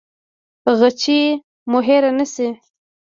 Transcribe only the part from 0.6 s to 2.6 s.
غیچي مو هیره نه شي